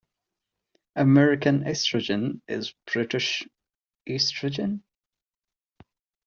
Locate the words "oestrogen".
4.09-4.81